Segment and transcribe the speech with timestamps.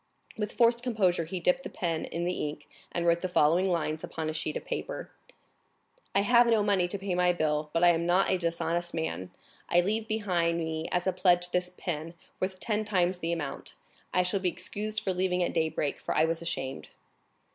[0.35, 4.03] With forced composure he dipped the pen in the ink, and wrote the following lines
[4.03, 5.11] upon a sheet of paper:
[6.15, 9.29] "I have no money to pay my bill, but I am not a dishonest man;
[9.69, 13.75] I leave behind me as a pledge this pin, worth ten times the amount.
[14.11, 16.89] I shall be excused for leaving at daybreak, for I was ashamed."